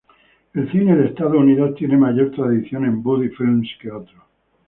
[0.55, 4.19] El cine de Estados Unidos tiene mayor tradición en Buddy films que otros.